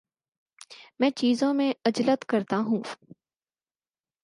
میں 0.99 1.09
چیزوں 1.09 1.53
میں 1.53 1.73
عجلت 1.85 2.25
کرتا 2.25 2.57
ہوں 2.57 2.81